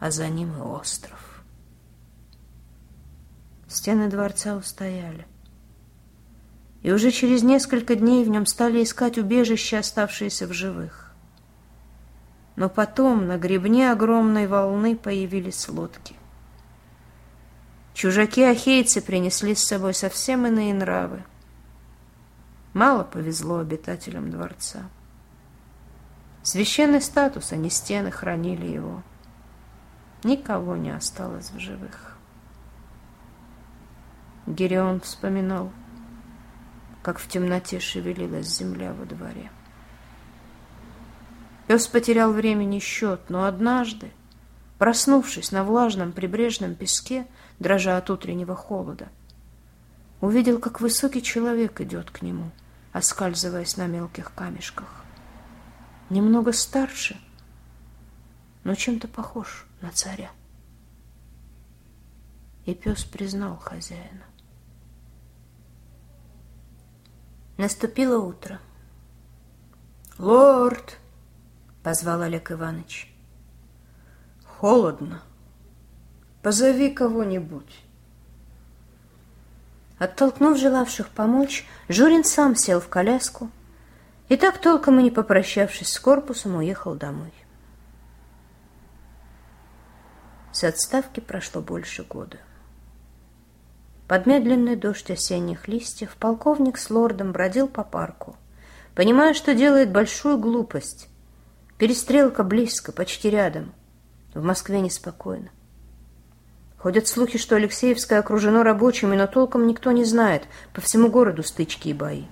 [0.00, 1.44] а за ним и остров.
[3.68, 5.26] Стены дворца устояли.
[6.82, 11.12] И уже через несколько дней в нем стали искать убежище, оставшиеся в живых.
[12.56, 16.16] Но потом на гребне огромной волны появились лодки.
[17.92, 21.22] Чужаки-ахейцы принесли с собой совсем иные нравы.
[22.76, 24.90] Мало повезло обитателям дворца.
[26.42, 29.02] Священный статус, а не стены хранили его.
[30.22, 32.18] Никого не осталось в живых.
[34.46, 35.72] Герион вспоминал,
[37.02, 39.50] как в темноте шевелилась земля во дворе.
[41.68, 44.10] Пес потерял времени счет, но однажды,
[44.76, 47.26] проснувшись на влажном прибрежном песке,
[47.58, 49.08] дрожа от утреннего холода,
[50.20, 52.50] увидел, как высокий человек идет к нему,
[52.96, 55.04] оскальзываясь на мелких камешках.
[56.08, 57.20] Немного старше,
[58.64, 60.30] но чем-то похож на царя.
[62.64, 64.24] И пес признал хозяина.
[67.58, 68.60] Наступило утро.
[70.16, 70.98] «Лорд!»
[71.82, 73.14] позвал Олег Иванович.
[74.44, 75.22] Холодно.
[76.42, 77.85] Позови кого-нибудь.
[79.98, 83.50] Оттолкнув желавших помочь, Журин сам сел в коляску
[84.28, 87.32] и так толком и не попрощавшись с корпусом, уехал домой.
[90.52, 92.38] С отставки прошло больше года.
[94.08, 98.36] Под медленный дождь осенних листьев полковник с лордом бродил по парку,
[98.94, 101.08] понимая, что делает большую глупость,
[101.78, 103.74] Перестрелка близко, почти рядом.
[104.32, 105.50] В Москве неспокойно.
[106.86, 110.44] Ходят слухи, что Алексеевское окружено рабочими, но толком никто не знает.
[110.72, 112.26] По всему городу стычки и бои.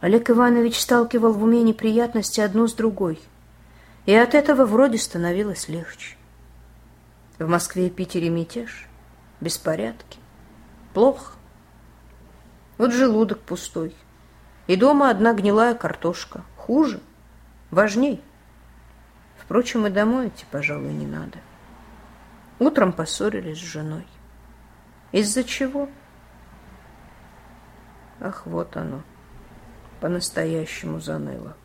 [0.00, 3.20] Олег Иванович сталкивал в уме неприятности одну с другой.
[4.06, 6.16] И от этого вроде становилось легче.
[7.38, 8.88] В Москве и Питере мятеж,
[9.42, 10.18] беспорядки.
[10.94, 11.34] Плохо.
[12.78, 13.94] Вот желудок пустой.
[14.66, 16.42] И дома одна гнилая картошка.
[16.56, 17.00] Хуже
[17.70, 18.22] важней.
[19.36, 21.36] Впрочем, и домой идти, пожалуй, не надо.
[22.58, 24.06] Утром поссорились с женой.
[25.12, 25.88] Из-за чего?
[28.20, 29.02] Ах, вот оно,
[30.00, 31.56] по-настоящему заныло.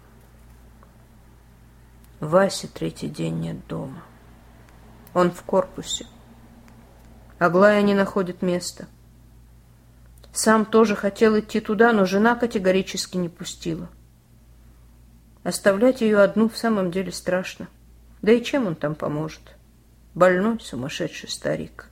[2.19, 4.03] Васе третий день нет дома.
[5.13, 6.06] Он в корпусе.
[7.39, 8.88] Аглая не находит места.
[10.32, 13.89] Сам тоже хотел идти туда, но жена категорически не пустила.
[15.43, 17.67] Оставлять ее одну в самом деле страшно.
[18.21, 19.56] Да и чем он там поможет?
[20.15, 21.89] Больной, сумасшедший старик.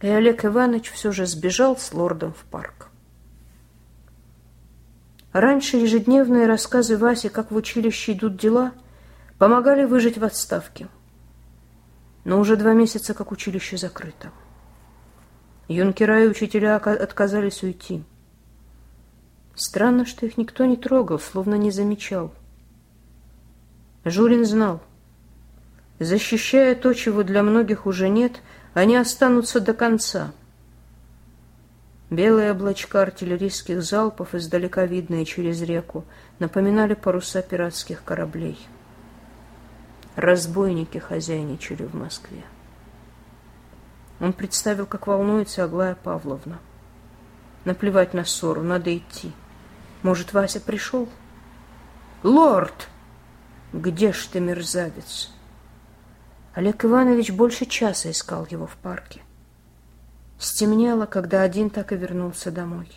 [0.00, 2.88] И Олег Иванович все же сбежал с лордом в парк.
[5.32, 8.72] Раньше ежедневные рассказы Васи, как в училище идут дела,
[9.38, 10.88] помогали выжить в отставке.
[12.24, 14.30] Но уже два месяца, как училище закрыто.
[15.68, 18.04] Юнкера и учителя отказались уйти.
[19.54, 22.32] Странно, что их никто не трогал, словно не замечал.
[24.04, 24.82] Журин знал.
[25.98, 28.40] Защищая то, чего для многих уже нет,
[28.74, 30.32] они останутся до конца.
[32.10, 36.04] Белые облачка артиллерийских залпов, издалека видные через реку,
[36.38, 38.58] напоминали паруса пиратских кораблей.
[40.14, 42.42] Разбойники хозяйничали в Москве.
[44.20, 46.58] Он представил, как волнуется Аглая Павловна.
[47.64, 49.32] Наплевать на ссору, надо идти.
[50.02, 51.08] Может, Вася пришел?
[52.22, 52.88] Лорд!
[53.72, 55.30] Где ж ты, мерзавец?
[56.58, 59.22] Олег Иванович больше часа искал его в парке.
[60.40, 62.90] Стемнело, когда один так и вернулся домой.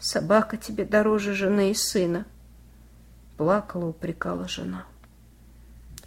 [0.00, 2.26] Собака тебе дороже жены и сына.
[3.36, 4.84] Плакала, упрекала жена.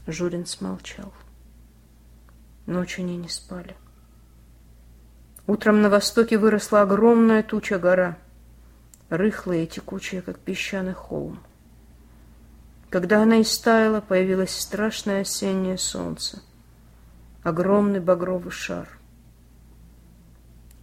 [0.05, 1.13] Журин смолчал.
[2.65, 3.77] Ночью они не спали.
[5.47, 8.17] Утром на востоке выросла огромная туча гора—
[9.09, 11.39] рыхлая и текучая, как песчаный холм.
[12.89, 16.41] Когда она истаяла, появилось страшное осеннее солнце.
[17.43, 18.88] Огромный багровый шар.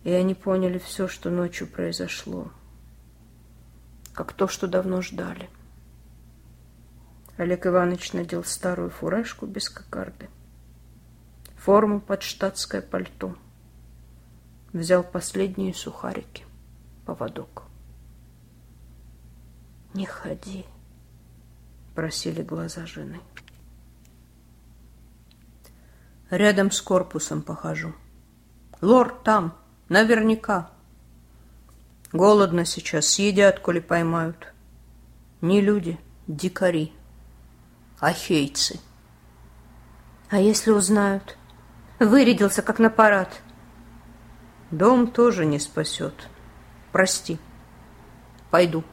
[0.05, 2.51] И они поняли все, что ночью произошло.
[4.13, 5.49] Как то, что давно ждали.
[7.39, 10.29] Олег Иванович надел старую фуражку без кокарды,
[11.57, 13.37] форму под штатское пальто,
[14.73, 16.45] взял последние сухарики,
[17.07, 17.65] поводок.
[19.95, 20.67] «Не ходи»,—
[21.95, 23.21] просили глаза жены.
[26.31, 27.95] Рядом с корпусом похожу.
[28.81, 29.57] Лорд там,
[29.89, 30.71] наверняка.
[32.13, 34.53] Голодно сейчас, съедят, коли поймают.
[35.41, 36.93] Не люди, дикари,
[38.01, 38.81] ахейцы.
[40.31, 41.37] А если узнают?
[41.99, 43.43] Вырядился, как на парад.
[44.71, 46.29] Дом тоже не спасет.
[46.91, 47.39] Прости.
[48.51, 48.85] Пойду.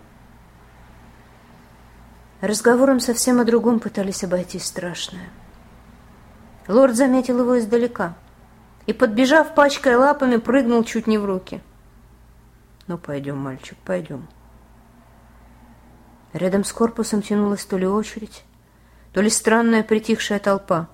[2.42, 5.30] Разговором совсем о другом пытались обойти страшное.
[6.70, 8.16] Лорд заметил его издалека
[8.86, 11.62] и, подбежав, пачкая лапами, прыгнул чуть не в руки.
[12.88, 14.28] «Ну, пойдем, мальчик, пойдем».
[16.32, 18.44] Рядом с корпусом тянулась то ли очередь,
[19.14, 20.88] то ли странная притихшая толпа.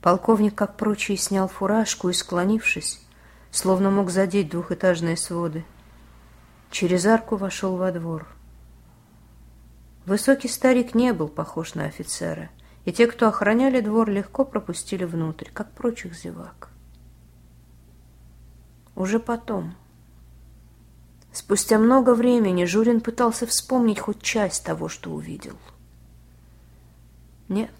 [0.00, 3.00] Полковник, как прочие, снял фуражку и, склонившись,
[3.50, 5.64] словно мог задеть двухэтажные своды,
[6.70, 8.33] через арку вошел во двор.
[10.06, 12.50] Высокий старик не был похож на офицера,
[12.84, 16.68] и те, кто охраняли двор, легко пропустили внутрь, как прочих зевак.
[18.94, 19.74] Уже потом,
[21.32, 25.56] спустя много времени, Журин пытался вспомнить хоть часть того, что увидел.
[27.48, 27.74] Нет,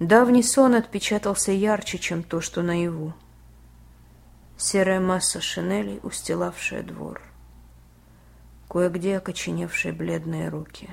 [0.00, 3.14] давний сон отпечатался ярче, чем то, что наяву.
[4.58, 7.29] Серая масса шинелей, устилавшая двор
[8.70, 10.88] кое-где окоченевшие бледные руки.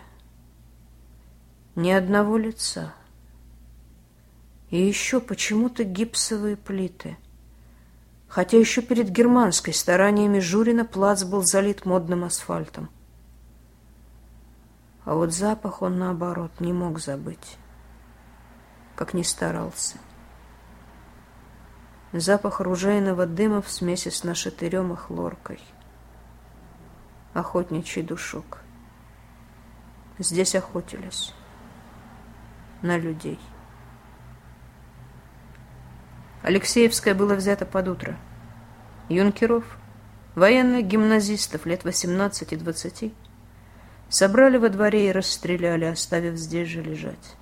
[1.76, 2.96] Ни одного лица.
[4.72, 7.18] И еще почему-то гипсовые плиты.
[8.28, 12.90] Хотя еще перед германской стараниями Журина плац был залит модным асфальтом.
[15.06, 17.58] А вот запах он, наоборот, не мог забыть,
[18.96, 20.00] как ни старался.
[22.12, 25.62] Запах ружейного дыма в смеси с нашатырем и хлоркой—
[27.34, 28.60] охотничий душок.
[30.20, 31.34] Здесь охотились
[32.82, 33.40] на людей.
[36.42, 38.18] Алексеевское было взято под утро.
[39.10, 39.78] Юнкеров,
[40.36, 43.14] военных гимназистов лет 18 и 20,
[44.10, 47.36] собрали во дворе и расстреляли, оставив здесь же лежать.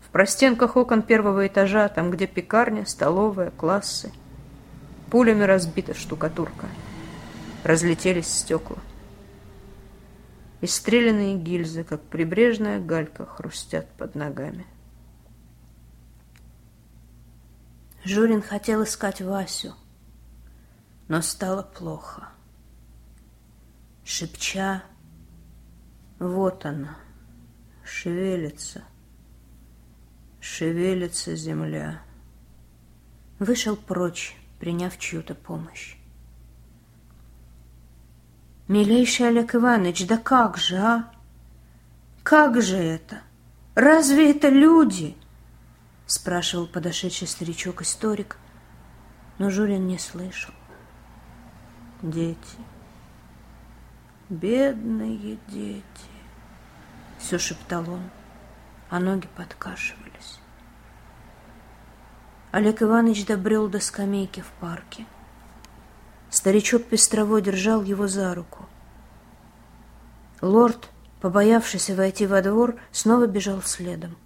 [0.00, 4.10] В простенках окон первого этажа, там, где пекарня, столовая, классы,
[5.10, 6.66] пулями разбита штукатурка–
[7.64, 8.78] разлетелись стекла.
[10.60, 14.66] И стрелянные гильзы, как прибрежная галька, хрустят под ногами.
[18.04, 19.74] Журин хотел искать Васю,
[21.08, 22.28] но стало плохо.
[24.02, 24.82] Шепча,
[26.18, 26.96] вот она,
[27.84, 28.82] шевелится,
[30.40, 32.00] шевелится земля.
[33.38, 35.97] Вышел прочь, приняв чью-то помощь.
[38.68, 41.10] Милейший Олег Иванович, да как же, а?
[42.22, 43.22] Как же это?
[43.74, 45.16] Разве это люди?
[46.04, 48.36] Спрашивал подошедший старичок-историк,
[49.38, 50.52] но Журин не слышал.
[52.02, 52.58] Дети,
[54.28, 55.82] бедные дети,
[57.18, 58.02] все шептал он,
[58.90, 60.40] а ноги подкашивались.
[62.50, 65.06] Олег Иванович добрел до скамейки в парке.
[66.30, 68.66] Старичок пестрово держал его за руку.
[70.42, 74.16] Лорд, побоявшийся войти во двор, снова бежал следом.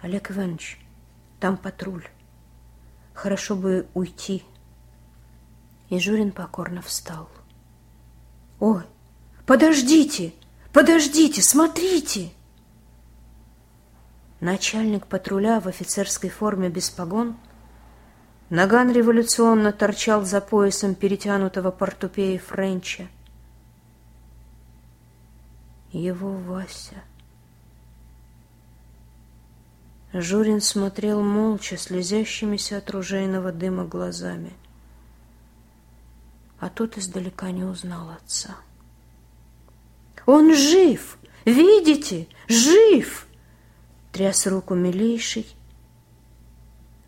[0.00, 0.78] Олег Иванович,
[1.40, 2.06] там патруль.
[3.14, 4.44] Хорошо бы уйти.
[5.88, 7.30] И Журин покорно встал.
[8.60, 8.82] Ой,
[9.46, 10.34] подождите,
[10.72, 12.32] подождите, смотрите!
[14.40, 17.38] Начальник патруля в офицерской форме без погон–
[18.54, 23.08] Наган революционно торчал за поясом перетянутого портупеи Френча.
[25.90, 27.02] Его Вася.
[30.12, 34.52] Журин смотрел молча, слезящимися от ружейного дыма глазами.
[36.60, 38.54] А тот издалека не узнал отца.
[40.26, 41.18] «Он жив!
[41.44, 42.28] Видите?
[42.46, 43.26] Жив!»
[44.12, 45.44] Тряс руку милейший,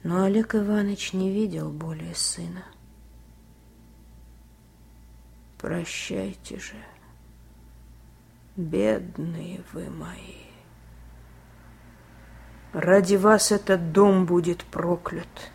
[0.07, 2.63] но Олег Иванович не видел более сына.
[5.59, 6.77] «Прощайте же,
[8.55, 10.45] Бедные вы мои.
[12.73, 15.51] Ради вас этот дом будет проклят,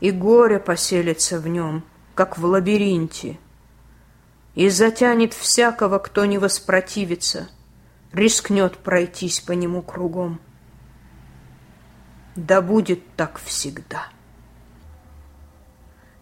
[0.00, 1.84] И горе поселится в нем,
[2.16, 3.38] как в лабиринте,
[4.56, 7.48] И затянет всякого, кто не воспротивится,
[8.10, 10.40] Рискнет пройтись по нему кругом.
[12.38, 14.06] Да будет так всегда.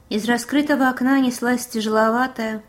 [0.09, 2.63] Из раскрытого окна неслась тяжеловатая,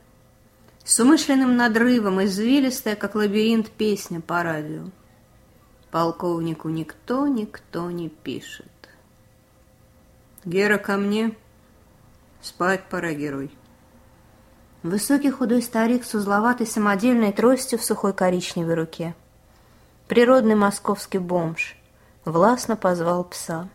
[0.84, 4.90] с умышленным надрывом, извилистая, как лабиринт, песня по радио.
[5.92, 8.68] Полковнику никто, никто не пишет.
[10.44, 11.34] Гера, ко мне.
[12.42, 13.50] Спать пора, герой.
[14.84, 19.16] Высокий худой старик с узловатой самодельной тростью в сухой коричневой руке.
[20.10, 21.77] Природный московский бомж.
[22.28, 23.70] Властно позвал пса.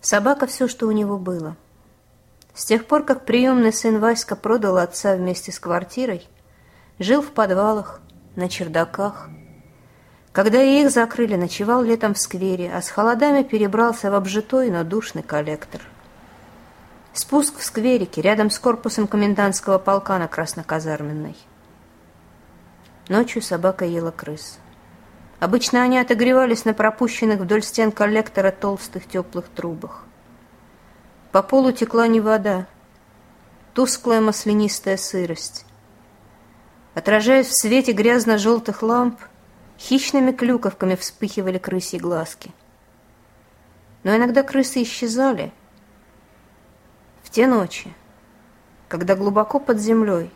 [0.00, 1.56] Собака все, что у него было—
[2.54, 6.28] с тех пор, как приемный сын Васька продал отца вместе с квартирой,
[6.98, 8.00] жил в подвалах,
[8.36, 9.28] на чердаках.
[10.32, 15.22] Когда их закрыли, ночевал летом в сквере, а с холодами перебрался в обжитой, но душный
[15.22, 15.80] коллектор.
[17.12, 21.36] Спуск в скверике, рядом с корпусом комендантского полка на Красноказарменной.
[23.08, 24.58] Ночью собака ела крыс.
[25.40, 30.04] Обычно они отогревались на пропущенных вдоль стен коллектора толстых теплых трубах.
[31.32, 32.66] По полу текла не вода,
[33.72, 35.64] тусклая маслянистая сырость.
[36.94, 39.18] Отражаясь в свете грязно-желтых ламп,
[39.78, 42.50] хищными клюковками вспыхивали крысьи глазки.
[44.02, 45.52] Но иногда крысы исчезали.
[47.22, 47.94] В те ночи,
[48.88, 50.30] когда глубоко под землей,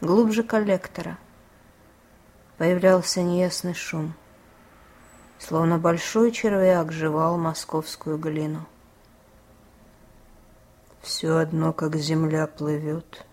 [0.00, 1.18] глубже коллектора,
[2.58, 4.14] появлялся неясный шум,
[5.38, 8.66] словно большой червяк жевал московскую глину.
[11.02, 13.24] Все одно, как земля плывет.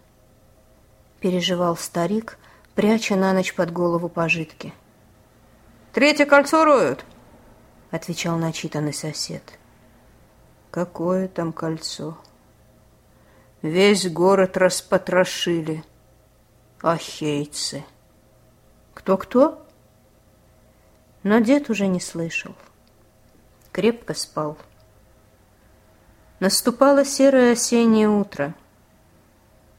[1.19, 2.37] Переживал старик,
[2.75, 4.73] пряча на ночь под голову пожитки.
[5.93, 7.05] «Третье кольцо роют!»—
[7.91, 9.59] отвечал начитанный сосед.
[10.69, 12.17] «Какое там кольцо?
[13.61, 15.83] Весь город распотрошили.
[16.81, 17.85] Ахейцы!»
[18.93, 19.65] «Кто-кто?»
[21.23, 22.53] Но дед уже не слышал.
[23.71, 24.57] Крепко спал.
[26.39, 28.53] Наступало серое осеннее утро,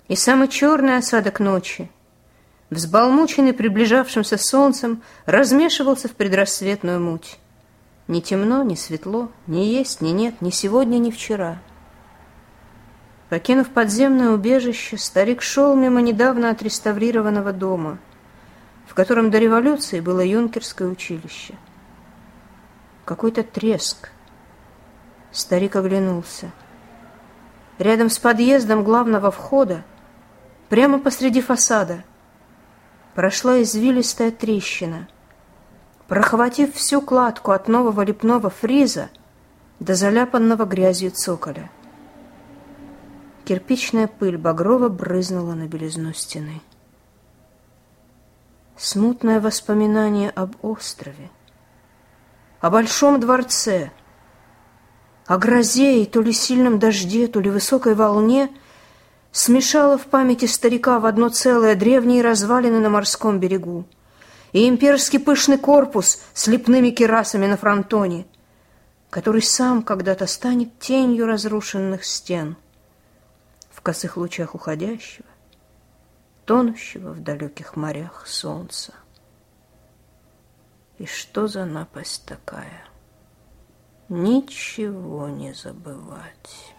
[0.08, 1.90] и самый черный осадок ночи,
[2.70, 7.38] взбалмученный приближавшимся солнцем, размешивался в предрассветную муть.
[8.08, 11.58] Ни темно, ни светло, ни есть, ни нет, ни сегодня, ни вчера.
[13.28, 17.98] Покинув подземное убежище, старик шел мимо недавно отреставрированного дома,
[18.94, 21.54] в котором до революции было юнкерское училище.
[23.04, 24.08] Какой-то треск,
[25.32, 26.52] Старик оглянулся.
[27.80, 29.82] Рядом с подъездом главного входа,
[30.68, 32.04] прямо посреди фасада,
[33.16, 35.08] прошла извилистая трещина.
[36.06, 39.10] Прохватив всю кладку от нового лепного фриза
[39.80, 41.68] до заляпанного грязью цоколя.
[43.44, 46.60] Кирпичная пыль багрово брызнула на белизну стены.
[48.76, 51.30] Смутное воспоминание об острове,
[52.60, 53.90] о большом дворце—
[55.26, 58.50] о грозе и то ли сильном дожде, то ли высокой волне
[59.32, 63.86] смешало в памяти старика в одно целое древние развалины на морском берегу
[64.52, 68.26] и имперский пышный корпус с лепными керасами на фронтоне,
[69.10, 72.56] который сам когда-то станет тенью разрушенных стен
[73.70, 75.26] в косых лучах уходящего,
[76.44, 78.94] тонущего в далеких морях солнца.
[80.98, 82.84] И что за напасть такая?
[84.08, 86.74] ничего не забывать.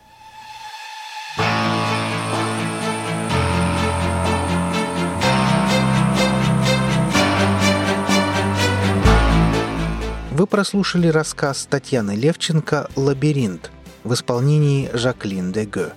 [10.32, 13.72] Вы прослушали рассказ Татьяны Левченко «Лабиринт»
[14.04, 15.92] в исполнении Жаклин де Гё.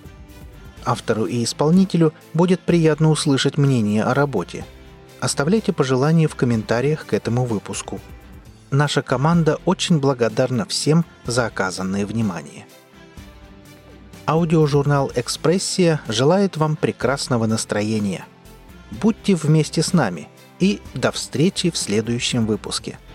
[0.89, 4.65] Автору и исполнителю будет приятно услышать мнение о работе.
[5.21, 8.01] Оставляйте пожелания в комментариях к этому выпуску–
[8.71, 12.67] Наша команда очень благодарна всем за оказанное внимание.
[14.27, 18.27] Аудиожурнал «Экспрессия» желает вам прекрасного настроения.
[18.91, 20.29] Будьте вместе с нами
[20.61, 22.99] и до встречи в следующем выпуске–